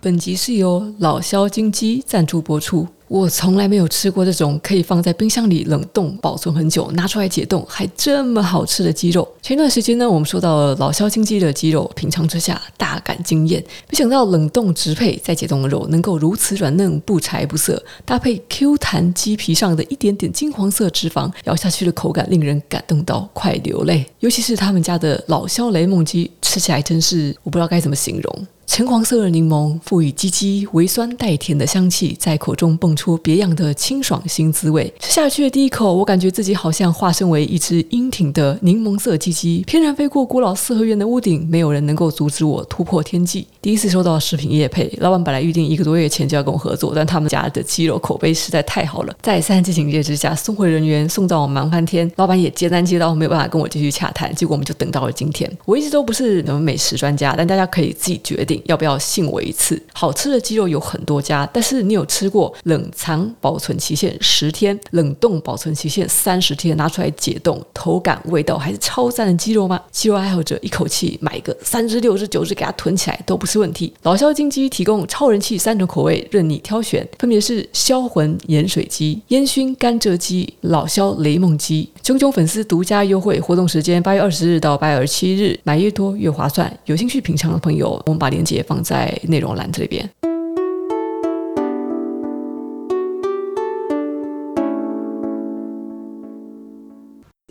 [0.00, 2.86] 本集是由老肖金鸡赞助播出。
[3.08, 9.26] 我从来没有吃过这种可以放在冰箱里冷冻保存很久，拿出来解冻还这么好吃的鸡肉。
[9.42, 13.60] 前段时间呢，我们说到了老肖金鸡的鸡肉，品尝之下大感惊艳。
[13.90, 24.06] 没想到冷冻直配再解冻的肉能够如此软嫩不柴不涩，搭配 Q 弹鸡皮上的一点点金黄色脂肪，咬下去的口感令人感动到快流泪。
[24.20, 28.46] 尤其是他们家的老肖雷梦鸡，吃起来真是我不知道该怎么形容。
[28.68, 34.92] 橙黄色的柠檬赋予鸡鸡微酸带甜的香气，在口中蹦出别样的清爽新滋味。
[35.00, 43.46] 吃下去的第一口，我感觉自己好像化身为一只英挺的柠檬色鸡鸡，翩然飞过古老四合院的屋顶，没有人能够阻止我突破天际。
[43.62, 55.50] 第一次收到食品业配，老板本来预定一个多月前就要跟我合作，但他们家的鸡肉口碑实在太好了，在三进警戒之下，送货人员送到我忙翻天，老板也接单接到没有办法跟我继续洽谈，结果我们就等到了今天。
[55.64, 58.57] 我一直都不是什么美食专家，但大家可以自己决定。
[58.66, 59.80] 要不要信我一次？
[59.92, 69.80] 好吃的鸡肉有很多家，但是你有吃过冷藏保存期限十天、冷冻保存期限三十天拿出来解冻，口感味道还是超赞的鸡肉吗？
[69.90, 73.92] 鸡肉爱好者一口气买个三只、六只、九只给它囤起来都不是问题。
[74.02, 81.88] 老萧金鸡提供超人气三种口味任你挑选，分别是销魂盐水鸡、烟熏甘蔗鸡、老萧雷梦鸡。
[82.02, 86.72] 冏冏粉丝独家优惠活动时间八月二十日到八月二十七日，买越多越划算。
[86.86, 90.08] 有兴趣品尝的朋友，我们把链接放在内容栏这边。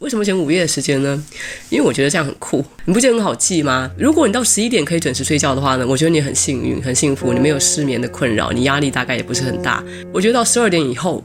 [0.01, 1.21] 为什么选午夜的时间呢？
[1.69, 3.91] 因为我觉得这样很酷，你不觉得很好记吗？
[3.97, 9.83] 如果你到十一点可以准时睡觉的话呢，我觉得你很幸运、很幸福，你没有失眠的困扰，你压力大概也不是很大。
[10.13, 11.21] 我觉得到十二点以后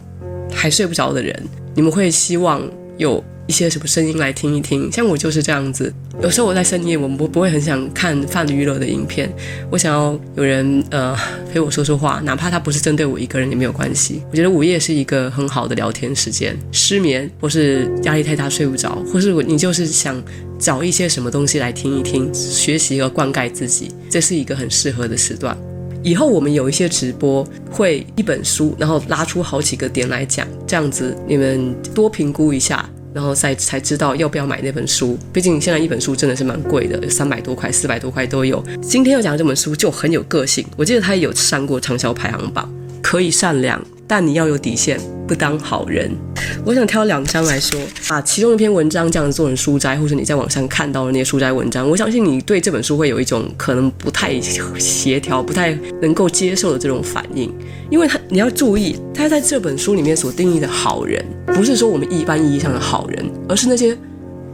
[0.53, 2.61] 还睡不着的人，你们会希望
[2.99, 3.23] 有。
[3.53, 5.93] 一些什么声音来听一听，像我就是这样子。
[6.23, 9.31] 有时候我在深夜，我不不会很想看泛娱乐的影片，
[9.71, 11.15] 我想要有人呃
[11.53, 14.23] 陪我说说话，哪怕他不是针对我一个人也没有关系。
[14.31, 16.59] 我觉得午夜是一个很好的聊天时间。
[16.73, 20.19] 失眠或是压力太大睡不着，或是我你就是想
[20.59, 25.55] 找一些什么东西来听一听，学习和灌溉自己，这是一个很适合的时段。
[26.03, 32.89] 以后我们有一些直播，会一本书，然后拉出好几个点来讲，这样子你们多评估一下。
[33.15, 38.63] 然后再才知道要不要买那本书，毕竟现在一本书真的是蛮贵的，三百多块、四百多块都有。
[38.81, 42.73] 今天要讲这本书就很有个性，我记得它也有上过畅销排行榜。
[43.03, 44.99] 可以善良，但你要有底线，
[45.33, 46.11] 不当好人。
[46.63, 54.39] 我想挑两张来说，把其中一篇文章这样子做成书摘，或者你在网上看到的那些书摘文章，我相信你对这本书会有一种可能不太
[54.79, 55.73] 协调、不太
[56.03, 57.51] 能够接受的这种反应，
[57.89, 63.97] 因为他你要注意，他在这本书里面所定义的好人，不是说我们一般意义上的好人，而是那些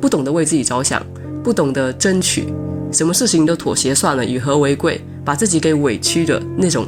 [0.01, 1.05] 不懂得为自己着想、
[1.43, 2.47] 不懂得争取，
[2.93, 6.87] 什么事情都妥协算了，以和为贵，把自己给委屈的那种。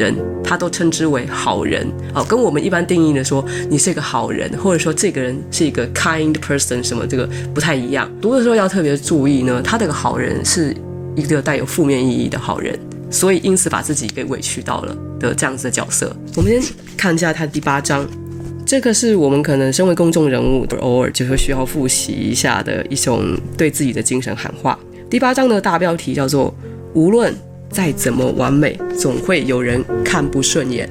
[0.00, 8.10] 人他都称之为好人，哦，跟我们一般定义的说你是一个好人，或者说这个人是一个 kind person 什么这个不太一样。
[8.20, 10.74] 读的时候要特别注意呢，他这个好人是
[11.14, 12.76] 一个带有负面意义的好人，
[13.10, 16.10] 所以因此把自己给委屈到了的这样子的角色。
[16.34, 18.08] 我们先看一下他第八章，
[18.64, 24.78] 这个是我们可能身为公众人物偶尔就会需要复习一下的一种对自己的精神喊话。
[25.10, 26.52] 第八章的大标题叫做
[26.94, 27.32] 无论。
[27.70, 30.88] 再怎么完美，总会有人看不顺眼。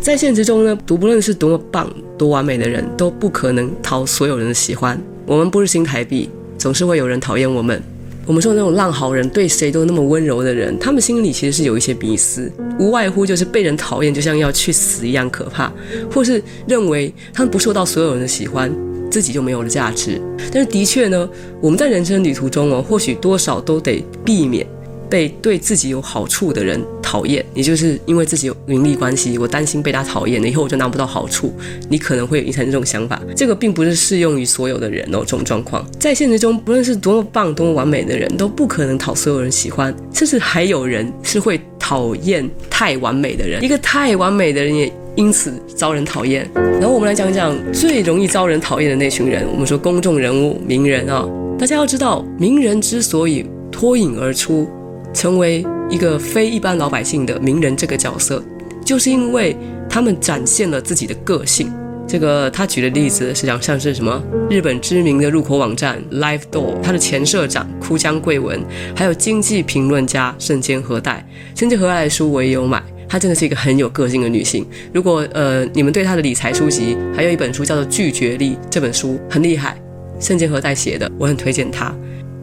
[0.00, 1.88] 在现实中呢，读不论是多么棒、
[2.18, 5.00] 多完美的人，都不可能讨所有人的喜欢。
[5.26, 6.28] 我们不是新台币，
[6.58, 7.80] 总是会有人讨厌我们。
[8.26, 15.72] 我们说那种烂好人，对谁都那么温柔的人，他们心里其实是有一些迷思，无外乎就是被人讨厌，就像要去死一样可怕，
[16.12, 18.72] 或是认为他们不受到所有人的喜欢，
[19.10, 20.20] 自己就没有了价值。
[20.52, 21.28] 但是的确呢，
[21.60, 24.66] 我们在人生旅途中哦，或许多少都得避免。
[25.10, 31.52] 被对自己有好处的人讨厌，也就是因为自己有名利关系，我担心被他讨厌了以后我就拿不到好处。
[31.88, 35.18] 你可能会有一层这种想法，这个并不是适用于所有的人哦。
[35.18, 43.62] 这种状况在现实中，不论是多么棒、多么完美的人，都不可能讨所有人喜欢，甚至还有人是会讨厌太完美的人。
[43.64, 46.48] 一个太完美的人也因此遭人讨厌。
[46.54, 49.44] 然后我们来讲讲最容易遭人讨厌的那群人。
[49.52, 54.68] 我们说公众人物、名人啊，大家要知道，名人之所以脱颖而出。
[55.12, 58.42] 成为一个非一般老百姓的名人这个角色，
[58.84, 59.56] 就是因为
[59.88, 61.72] 他们展现了自己的个性。
[62.06, 64.20] 这个他举的例子实际上像是什么？
[64.50, 68.60] 日本知名的入口网站 Live Door，他的前社长哭江贵文，
[68.96, 71.24] 还有经济评论家胜间和代。
[71.54, 74.66] 胜间和代的书我也有买，她真的是一个很有个性的女性。
[74.92, 79.80] 如果呃你们对她的理财书籍，还有一本书叫做《拒绝力》，这本书很厉害，
[80.18, 81.94] 胜间和代写的，我很推荐她。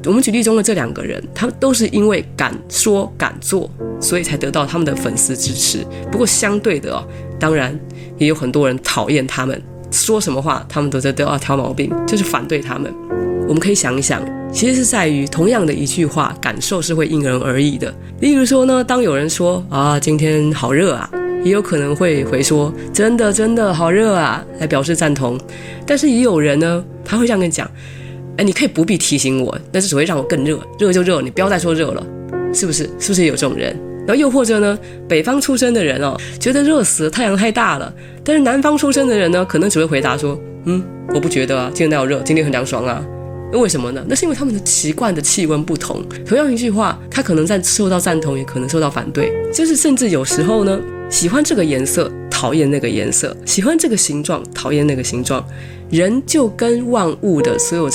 [0.07, 3.69] 我们举例中的这两个人，他们都是因为敢说敢做，
[4.00, 5.86] 所以才得到他们的粉丝支持。
[6.12, 7.06] 不过相对的哦，
[7.39, 7.77] 当然
[8.18, 9.62] 也有很多人讨厌他们，
[9.92, 12.94] 说什么话他们都在都要挑毛病，就是反对他们。
[13.48, 14.21] 我们可以想一想，
[14.51, 17.94] 其实是在于同样的一句话，感受是会因人而异的。
[18.21, 21.10] 例如说呢，当有人说啊，今天好热啊。
[21.44, 25.39] 也有可能会回说“真的真的好热啊”来表示赞同，
[25.86, 27.69] 但是也有人呢，他会这样跟你讲
[28.38, 32.06] ：“哎，你可以不必提醒我，但是只会让我更热，热就热，你不要再说热了，
[32.54, 32.84] 是不是？
[33.00, 33.75] 是不是有这种人？
[34.06, 37.92] 然后又或者呢，北方出生的人哦，觉得热死了，太阳太大了；
[38.24, 43.04] 但是南方出生的人呢，可能只会回答说：‘嗯，我不觉得啊，今天哪有热，今天很凉爽啊。’
[43.51, 44.06] 那为什么呢？
[44.07, 46.04] 那是因为他们的习惯的气温不同。
[46.25, 50.80] 同样一句话，他可能在受到赞同，也可能受到反对，就是甚至有时候呢。”
[51.10, 55.44] 喜欢这个颜色，讨厌那个颜色；喜欢这个形状，讨厌那个形状。
[55.89, 57.89] 人就跟万物的所有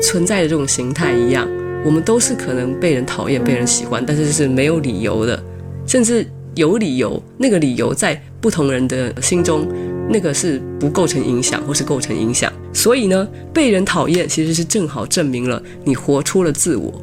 [0.00, 1.48] 存在的这种形态一样，
[1.84, 5.42] 我们都是可能被人讨厌、被人喜欢，但是是没有理由的，
[5.84, 6.24] 甚至
[6.54, 7.20] 有理由。
[7.36, 9.66] 那个理由在不同人的心中，
[10.08, 12.52] 那个是不构成影响，或是构成影响。
[12.72, 17.02] 所以呢，被人讨厌其实是正好证明了你活出了自我。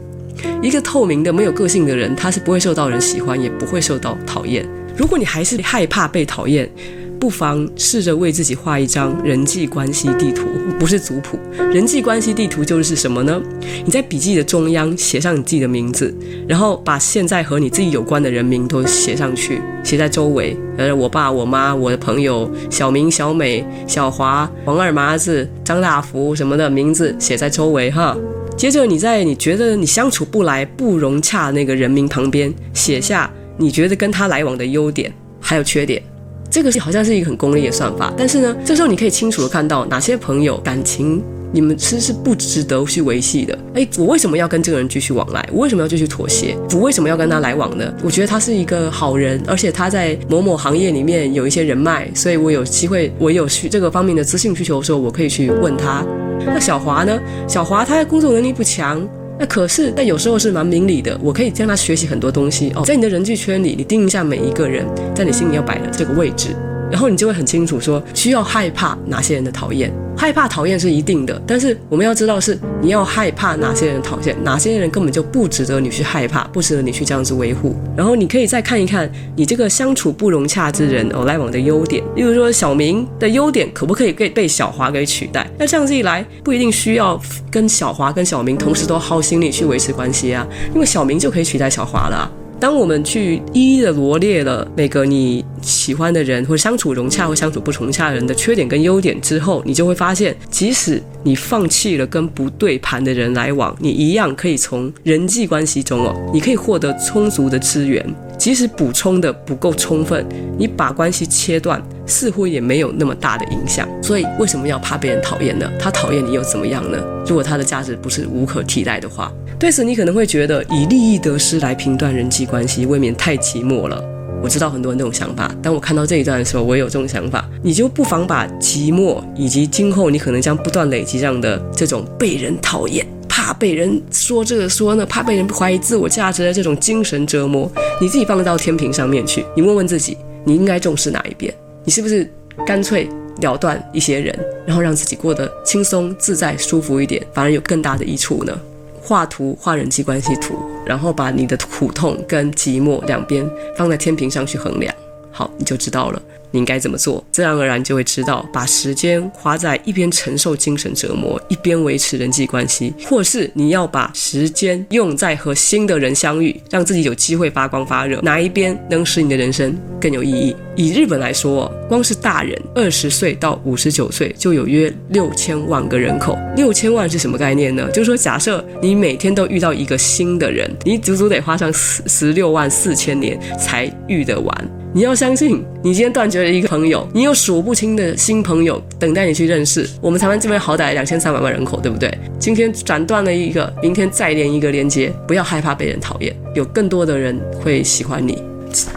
[0.62, 4.66] 一个透明的、没有个性的人，他是不会受到人喜欢，也不会受到讨厌。
[5.00, 6.70] 如果你还是害怕被讨厌，
[7.18, 10.46] 不妨试着为自己画一张人际关系地图，
[10.78, 11.40] 不是族谱。
[11.72, 13.42] 人际关系地图就是什么呢？
[13.86, 16.14] 你在笔记的中央写上你自己的名字，
[16.46, 20.58] 然后把现在和你自己有关的人名都写上去，写在周围。
[20.78, 28.18] 呃，我爸、我妈、我的朋友小明、小美、小华、王二麻子、张大福什么的名字写在周围哈。
[28.58, 33.32] 接着你在你觉得你相处不来、不融洽那个人名旁边写下。
[33.60, 36.02] 你觉得跟他来往的优点还有缺点，
[36.50, 38.14] 这个是好像是一个很功利的算法。
[38.18, 41.22] 但是呢，这时候你可以清楚地看到哪些朋友感情
[41.52, 43.58] 你们其实是不值得去维系的。
[43.74, 45.46] 诶，我为什么要跟这个人继续往来？
[45.52, 46.56] 我为什么要继续妥协？
[46.74, 47.94] 我为什么要跟他来往呢？
[48.02, 56.06] 我觉得他是一个好人，而且他在某某行业里面有一些人脉，所以我有机会，我有需这个方面的资讯需求的时候，我可以去问他。
[56.46, 57.20] 那小华呢？
[57.48, 59.06] 小华他的工作能力不强。
[59.40, 61.18] 那可是，但有时候是蛮明理的。
[61.24, 62.84] 我可以向他学习很多东西哦。
[62.86, 66.50] 在你的人际圈里，你定一下每一个人在你心里要摆的这个位置，
[66.92, 69.92] 然后你就会很清楚说需要害怕哪些人的讨厌。
[70.18, 77.74] 害怕讨厌是一定的，但是我们要知道是你要害怕哪些人讨厌，哪些人根本就不值得你去害怕，不值得你去这样子维护。
[77.96, 85.50] 然后你可以再看一看你这个相处不融洽之人哦来往的优点，例如说小明的优点可不可以被被小华给取代？
[85.58, 87.18] 那这样子一来，不一定需要
[87.50, 90.46] 跟小华跟小明同时都耗心力去维持关系啊，
[90.76, 92.32] 因为小明就可以取代小华了啊。
[92.60, 108.06] 当我们去一一的罗列了每个你喜欢的人或者相处融洽或相处不融洽的人的缺点跟优点之后，你就会发现，即使你放弃了跟不对盘的人来往，你一样可以从人际关系中哦，你可以获得充足的资源。
[108.38, 110.26] 即使补充的不够充分，
[110.58, 113.88] 你把关系切断，似乎也没有那么大的影响。
[114.02, 115.72] 所以为什么要怕被人讨厌呢？
[115.80, 116.98] 他讨厌你又怎么样呢？
[117.26, 124.04] 如果他的价值不是无可替代的话，对此你可能会觉得以利益得失来评断人际关系，未免太寂寞了。
[124.42, 127.46] 我知道很多人这种想法，当我看到这一段的时候，我也有这种想法。
[127.62, 133.06] 你就不妨把寂寞以及今后你可能将不断累积这样的这种被人讨厌。
[133.28, 137.70] 怕被人说这个说那，怕被人怀疑自我价值的这种精神折磨，
[138.00, 141.54] 你自己放到天平上面去，你问问自己，你应该重视哪一边？
[141.90, 142.32] 你是不是
[142.68, 143.10] 干脆
[143.42, 148.56] 了断一些人，然后让自己过得轻松自在、舒服一点，反而有更大的益处呢？
[149.02, 150.54] 画图，画人际关系图，
[150.86, 153.44] 然后把你的苦痛跟寂寞两边
[153.76, 154.94] 放在天平上去衡量，
[155.32, 156.22] 好，你就知道了。
[156.52, 157.24] 你应该怎么做？
[157.32, 170.56] 自然而然就会知道，把时间花在一边承受精神折磨，一边维持人际关系，或是你要把时间用在和新的人相遇，让自己有机会发光发热，哪一边能使你的人生更有意义？
[170.76, 176.38] 以日本来说，光是大人二十岁到五十九岁就有约六千万个人口。
[176.56, 177.90] 六千万是什么概念呢？
[177.92, 184.72] 就是说，假设你每天都遇到一个新的人，你足足得花上十十六万四千年才遇得完。
[184.92, 189.88] 你要相信，你今天断绝了一个朋友，你有数不清的新朋友等待你去认识。
[190.02, 192.12] 我们台湾这边好歹两千三百万人口，对不对？
[192.40, 198.42] 今天斩断了一个，明天再连一个连接，不要害怕被人讨厌，有更多的人会喜欢你。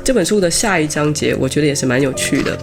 [0.03, 2.59] 这本书的下一章节，我觉得也是蛮有趣的，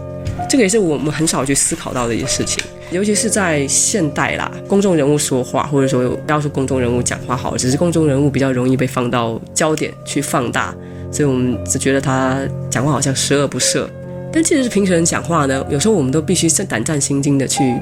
[0.50, 10.76] 这个也是我们很少去思考到的一些事情，尤其是在现代啦，公众人物说话，或者说要说公众人物讲话好，只是公众人物比较容易被放到焦点去放大。
[11.12, 12.40] 所以我们只觉得他
[12.70, 13.88] 讲话好像十恶不赦，
[14.32, 17.76] 但其实是平时人讲话呢，有时候我们都必须是胆战心惊的去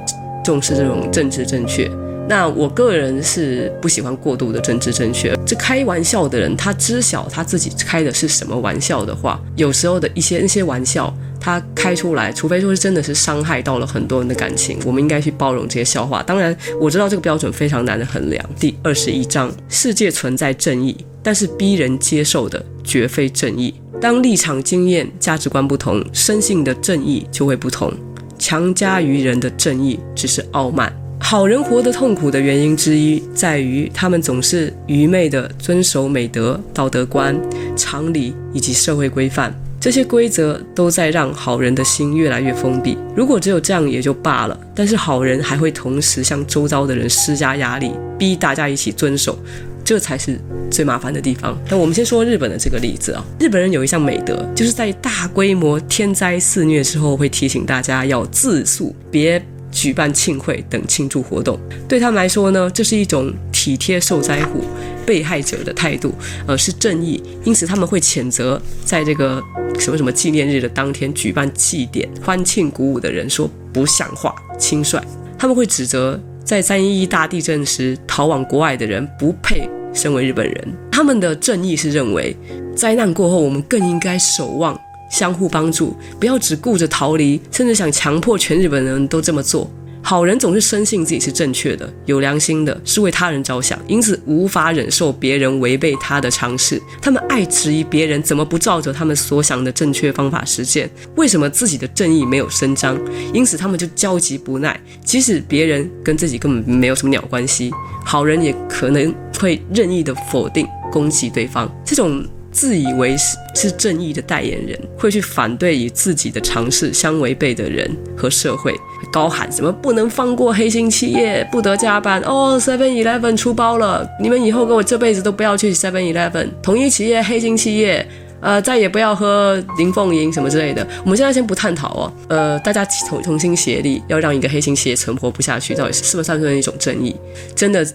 [0.43, 1.89] 重视这种政治正确。
[2.29, 5.33] 那我个人是不喜欢过度的政治正确。
[5.45, 11.13] 这开玩笑的人，他知晓他自己开的是什么玩笑的话，有时候的一些那些玩笑，
[11.47, 16.21] 他开出来，除非说是真的是伤害到了很多人的感情，我们应该去包容这些笑话。
[16.21, 18.45] 当然，我知道这个标准非常难的衡量。
[18.59, 23.73] 第二十一章，世界存在正义，但是逼人接受的绝非正义。
[24.01, 27.93] 当立场、经验、价值观不同，生性的正义就会不同。
[28.37, 30.93] 强加于人的正义只是傲慢。
[31.21, 37.39] 好人活得痛苦的原因之一，在于他们总是愚昧地遵守美德、道德观、
[37.77, 39.57] 常理以及社会规范。
[39.79, 42.97] 这些规则都在让好人的心越来越封闭。
[43.15, 49.37] 如果只有这样也就罢了，但是好人还会同时向周遭的人施加压力，逼大家一起遵守，
[49.83, 50.39] 这才是
[50.71, 51.57] 最麻烦的地方。
[51.69, 59.41] 那我们先说日本的这个例子啊，日本人有一项美德，就是在大规模天灾肆虐之后，会提醒大家要自肃，别。
[59.69, 64.63] 举办庆会等庆祝活动，对他们来说呢，这是一种体贴受灾户、
[65.03, 66.13] 被害者的态度，
[66.45, 67.21] 呃，是正义。
[67.43, 69.41] 因此他们会谴责在这个
[69.79, 75.01] 什么什么纪念日的当天举办祭典、欢庆鼓舞的人说不像话、轻率。
[75.39, 80.77] 他们会指责在三一一大地震时逃往国外的人不配身为日本人。
[80.91, 82.37] 他们的正义是认为，
[82.75, 84.79] 灾难过后我们更应该守望。
[85.09, 89.71] 相互帮助，不要只顾着逃离，甚至想强迫全日本人都这么做。
[90.01, 96.81] 好人总是深信自己是正确的，有良心的，是为他人着想，因此无法忍受别人违背他的常识。
[97.01, 102.97] 他们爱质疑别人怎么不照着他们所想的正确方法实践，为什么自己的正义没有伸张，
[103.33, 104.79] 因此他们就焦急不耐。
[105.03, 107.71] 即使别人跟自己根本没有什么鸟关系，
[108.05, 111.69] 好人也可能会任意的否定、攻击对方。
[111.83, 112.25] 这种。
[112.57, 117.87] 自以为是是正义的代言人，会去反对与自己的尝试相违背的人
[118.17, 118.73] 和社会，
[119.13, 122.59] 高喊什么不能放过黑心企业，不得加班哦。
[122.59, 126.47] Seven Eleven 出包了，你们以后跟我这辈子都不要去 Seven Eleven。
[126.63, 128.03] 同一企业、黑心企业，
[128.41, 130.85] 呃，再也不要喝林凤营什么之类的。
[131.03, 137.15] 我们现在先不探讨哦，呃，大家同同心协力，要让一个黑心企业存活不下去，到底是是不是算是一种正义？
[137.55, 137.85] 真的。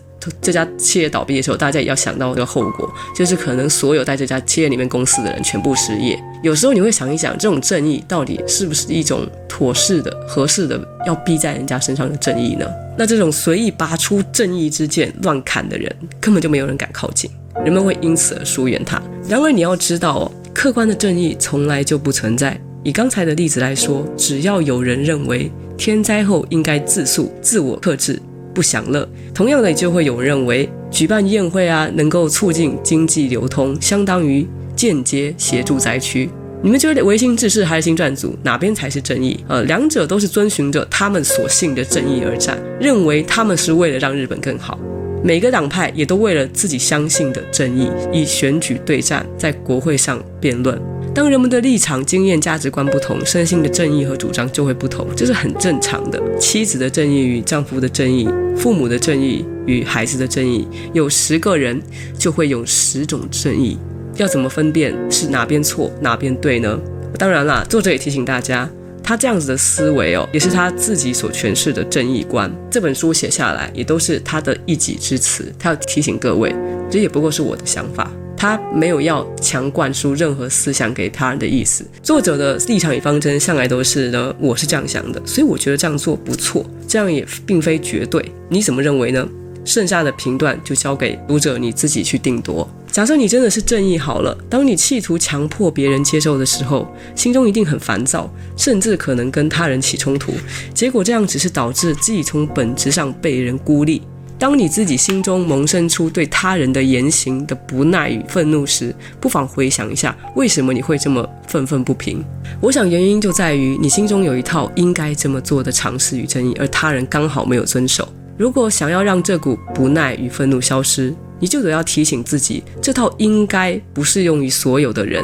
[0.40, 6.16] 这家企业倒闭的时候，大家也要想到这个后果，就是可能所有在这家企业里面公司的人全部失业。
[6.44, 12.64] 有时候你会想一想，这种正义到底是不是一种妥适的、合适的要逼在人家身上的正义呢？
[12.96, 17.28] 那这种随意拔出正义之剑乱砍的人，根本就没有人敢靠近，
[17.64, 19.02] 人们会因此而疏远他。
[19.28, 22.58] 然而你要知道哦，客观的正义从来就不存在。
[22.82, 28.20] 以刚才的例子来说，只要有人认为天灾后应该自肃、自我克制。
[28.54, 36.28] 不享乐，同样的就会有人认为举办宴会啊，能够促进经济流通，相当于间接协助灾区。
[36.62, 39.42] 你们觉得唯心志士还是新撰组，哪边才是正义？
[39.48, 44.78] 呃，两者都是遵循着他们所信的正义而战，认为他们是为了让日本更好。
[45.24, 50.80] 每个党派也都为了自己相信的正义，以选举对战，在国会上辩论。
[51.14, 56.20] 当人们的立场、经验、价值观不同，身心的正义和主张就会不同，这是很正常的。
[56.40, 61.80] 妻子的正义与丈夫的正义，父母的正义与孩子的正义，有十个人
[62.18, 63.78] 就会有十种正义。
[64.16, 66.76] 要怎么分辨是哪边错哪边对呢？
[67.16, 68.68] 当然啦，作者也提醒大家，
[69.02, 72.50] 他这样子的思维哦，也是他自己所诠释的正义观。
[72.70, 76.54] 这本书写下来也都是他的一己之词，他要提醒各位，
[76.90, 78.10] 这也不过是我的想法。
[78.36, 81.84] 他没有要强灌输任何思想给他人的意思。
[82.02, 86.64] 作者的立场与方针向来都是呢，我是这样想的，所以我觉得这样做不错。
[86.88, 89.28] 这样也并非绝对，你怎么认为呢？
[89.64, 92.68] 剩下的评断就交给读者你自己去定夺。
[92.92, 100.34] 假设你真的是正义好了，当你企图强迫别人接受的时候，心中一定很烦躁，甚至可能跟他人起冲突。
[100.74, 104.02] 结果这样只是导致自己从本质上被人孤立。
[104.38, 112.22] 当你自己心中萌生出对他人的言行的不耐与愤怒时，不妨回想一下，为什么你会这么愤愤不平？
[112.60, 118.06] 我想原因就在于你心中有一套应该这么做的常识与正义，而他人刚好没有遵守。
[118.36, 125.22] 如果想要让这股不耐与愤怒消失，你就得要提醒自己，这套应该不适用于所有的人。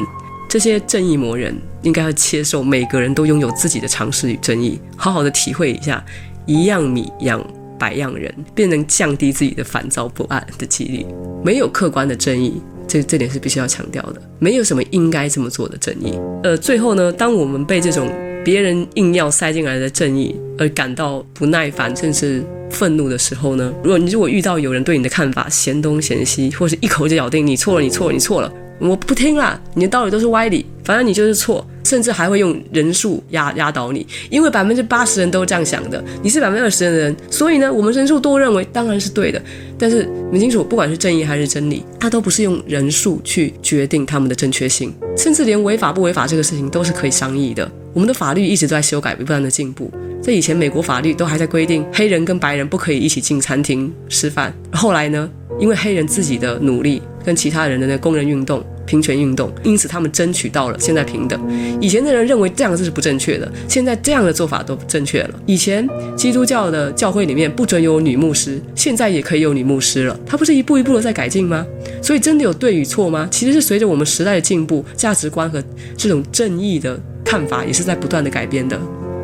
[0.51, 6.05] 这些正义魔人应该要接受每个人都拥有自己的常识与正义，好好的体会一下，
[6.45, 7.41] 一样米养。
[7.79, 11.07] 百样人便能降低自己的烦躁不安的几率。
[11.45, 14.21] 没有客观的正义，这这点是必须要强调的。
[14.41, 16.19] 没有什么应该这么做的正义。
[16.43, 18.13] 呃，最后呢，当我们被这种
[18.45, 22.43] 别人硬要塞进来的正义而感到不耐烦，甚至
[22.79, 31.67] 愤怒的时候呢，如果你如果遇到有人对你的看法嫌东嫌西，或是一口就咬定你错了，你错了，你错了，我不听啦，你的道理都是歪理，反正你就是错。
[31.85, 39.41] 甚至还会用人数压压倒你，因为百分之八十人都这样想的，你是百分之二十的人，所以呢，我们人数多认为当然是对的。
[39.79, 47.67] 但是你清楚，不管是正义还是真理，它都不是用人数去决定他们的正确性，甚至连违法不违法这个事情都是可以商议的。
[47.95, 49.91] 我们的法律一直都在修改，不断的进步。
[50.21, 54.53] 在以前，美国法律都还在规定黑人跟白人不可以一起进餐厅吃饭。
[54.73, 58.65] 后来呢，因为黑人自己的努力跟其他人的那工人运动。
[58.89, 61.39] 平权运动，因此他们争取到了现在平等。
[61.79, 65.41] 以前的人认为这样子是不正确的，现在这样的做法都正确了。
[65.45, 70.19] 以前基督教的教会里面不准有女牧师，现在也可以有女牧师了。
[70.25, 71.67] 它不是一步一步的在改进吗？
[72.01, 73.29] 所以真的有对与错吗？
[73.31, 75.63] 其实是随着我们时代的进步，价值观和
[75.95, 78.81] 这种正义的看法也是在不断的改变的。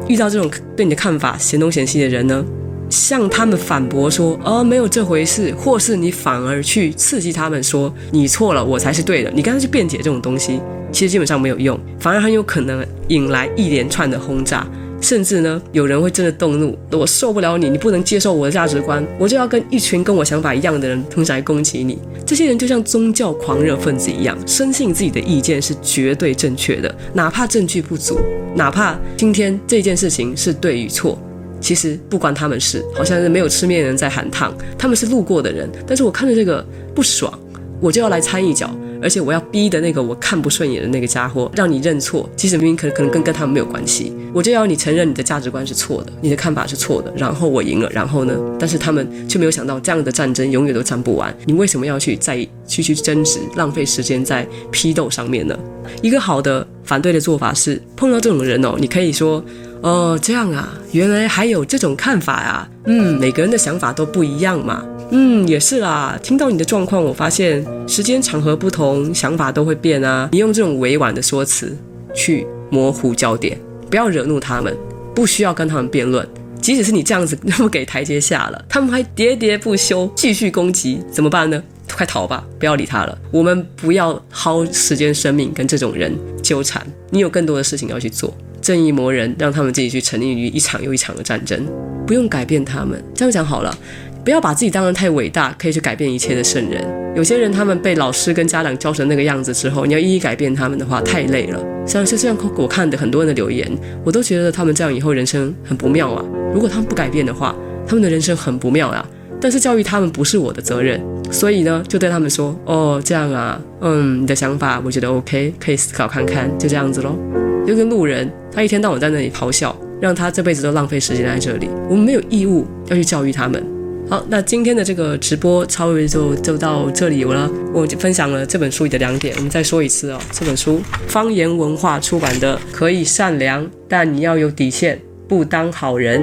[0.09, 2.45] 遇到这种对你的看法嫌东嫌西的人呢，
[2.91, 10.61] 向他们反驳说：“哦，没有这回事。”或是你反而去刺激他们说：“你错了，我才是对的。”你刚才去辩解这种东西，
[10.93, 14.67] 其实基本上没有用，反而很有可能引来一连串的轰炸，
[15.05, 28.19] 甚至呢，有人会真的动怒：“我受不了你，你不能接受我的价值观，我就要跟一群跟我想法一样的人同时来攻击你。”这些人就像宗教狂热分子一样，深信自己的意见是绝对正确的，哪怕证据不足，
[28.57, 31.19] 哪怕今天这件事情是对与错。
[31.61, 35.67] 其实不关他们事，好像是没有吃面的人在喊烫，他们是路过的人。
[35.87, 36.63] 但是我看着这个
[36.95, 37.33] 不爽，
[37.81, 38.71] 我就要来掺一脚，
[39.05, 42.29] 而且我要逼的那个我看不顺眼的那个家伙，让你认错。
[42.35, 48.35] 其实明明可能可能跟跟他们没有关系，我就要你承认你的价值观是错的，你的看法是错的，然后我赢了，然后呢？
[48.59, 51.37] 但是他们却没有想到，这样的战争永远都战不完。
[51.45, 55.55] 你为什么要去再去去争执，浪费时间在批斗上面呢？
[56.01, 59.45] 一个好的反对的做法是，碰到这种人哦，你可以说。
[59.85, 62.67] 哦，这样啊，原来还有这种看法呀。
[62.87, 64.83] 嗯，每个人的想法都不一样嘛。
[65.11, 66.19] 嗯，也是啦。
[66.23, 70.31] 听到你的状况，我发现时间场合不同，想法都会变啊。
[70.33, 71.76] 你用这种委婉的说辞
[72.14, 73.61] 去模糊焦点，
[73.91, 74.75] 不要惹怒他们，
[75.14, 76.26] 不需要跟他们辩论。
[76.62, 81.62] 即使是你这样子 那么给台阶下了，他们还喋喋不休，继续攻击，怎么办呢？
[81.95, 83.19] 快逃吧，不要理他了。
[83.31, 86.11] 我们不要耗时间、生命跟这种人
[86.43, 86.83] 纠缠。
[87.11, 88.35] 你有更多的事情要去做。
[88.64, 91.64] 正义魔人让他们自己去沉溺于一场又一场的战争，
[92.07, 93.00] 不用改变他们。
[93.14, 93.77] 这样讲好了，
[94.24, 96.83] 不要把自己当得太伟大，可以去改变一切的圣人。
[97.14, 101.62] 有些人他们被老师跟家长教成那个样子之后，你要一一改变他们的话，太累了。
[101.87, 103.70] 像是像我看的很多人的留言，
[104.03, 106.24] 我都觉得他们这样以后人生很不妙啊。
[106.53, 107.55] 如果他们不改变的话，
[107.87, 109.07] 他们的人生很不妙啊。
[109.40, 110.98] 但是教育他们不是我的责任，
[111.31, 117.43] 所以呢，就对他们说：哦，这样啊，嗯，你的想法我觉得 OK，可以思考看看，就这样子喽。
[117.66, 121.68] 就跟路人，他一天到晚在那里咆哮，让他这辈子都浪费时间在这里。
[121.88, 123.64] 我们没有义务要去教育他们。
[124.07, 127.50] 好，那今天的这个直播超越就就到这里了。
[127.72, 130.20] 我分享了这本书里的两点，我们再说一次哦。
[130.31, 136.20] 这本书方言文化出版的《可以善良，但你要有底线，不当好人》。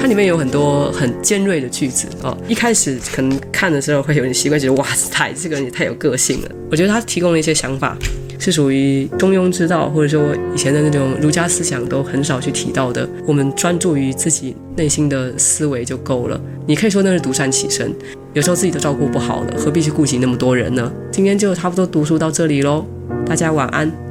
[0.00, 2.36] 它里面有很多很尖锐的句子哦。
[2.48, 6.50] 一开始可能看的时候会有点习惯，觉得哇塞，这个人也太有个性了。
[6.68, 7.96] 我觉得他提供了一些想法。
[8.40, 13.08] 是属于中庸之道，或者说以前的那种儒家思想都很少去提到的。
[13.26, 16.40] 我们专注于自己内心的思维就够了。
[16.66, 17.94] 你可以说那是独善其身，
[18.32, 20.90] 有时候自己都照顾不好了，何必去顾及那么多人呢？
[21.12, 22.86] 今天就差不多读书到这里喽，
[23.26, 24.09] 大家晚安。